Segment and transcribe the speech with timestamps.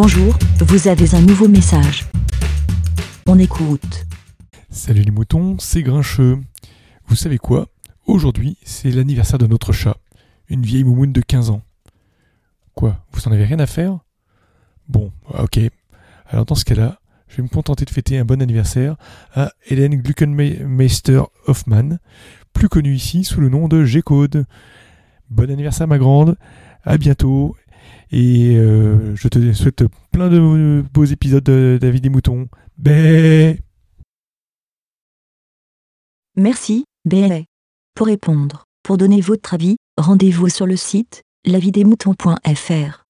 [0.00, 2.06] Bonjour, vous avez un nouveau message.
[3.26, 4.06] On écoute.
[4.70, 6.38] Salut les moutons, c'est Grincheux.
[7.08, 7.66] Vous savez quoi?
[8.06, 9.96] Aujourd'hui, c'est l'anniversaire de notre chat,
[10.48, 11.62] une vieille moumoune de 15 ans.
[12.74, 13.98] Quoi Vous en avez rien à faire?
[14.88, 15.58] Bon, ok.
[16.28, 18.94] Alors dans ce cas-là, je vais me contenter de fêter un bon anniversaire
[19.34, 21.98] à Hélène Gluckenmeister Hoffmann,
[22.52, 24.46] plus connue ici sous le nom de G-Code.
[25.28, 26.36] Bon anniversaire ma grande,
[26.84, 27.56] à bientôt,
[28.10, 32.48] et euh, je te souhaite plein de beaux épisodes de David des Moutons.
[32.76, 33.60] Bé
[36.36, 37.46] Merci, Bé.
[37.94, 43.07] Pour répondre, pour donner votre avis, rendez-vous sur le site lavidemouton.fr.